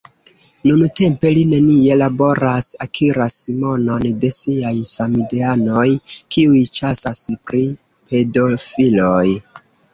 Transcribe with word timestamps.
Nuntempe 0.67 1.31
li 1.35 1.41
nenie 1.51 1.97
laboras, 2.01 2.69
akiras 2.85 3.37
monon 3.65 4.09
de 4.25 4.33
siaj 4.39 4.73
samideanoj, 4.95 5.87
kiuj 6.35 6.65
ĉasas 6.81 7.25
pri 7.47 7.65
pedofiloj. 7.93 9.27